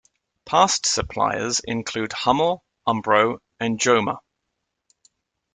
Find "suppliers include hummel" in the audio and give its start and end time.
0.91-2.63